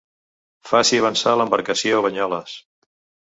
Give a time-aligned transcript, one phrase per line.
[0.69, 2.57] Faci avançar l'embarcació a Banyoles.